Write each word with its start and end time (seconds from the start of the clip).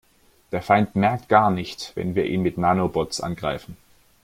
Der 0.51 0.63
Feind 0.63 0.95
merkt 0.95 1.29
gar 1.29 1.51
nicht, 1.51 1.91
wenn 1.93 2.15
wir 2.15 2.25
ihn 2.25 2.41
mit 2.41 2.57
Nanobots 2.57 3.21
angreifen. 3.21 3.77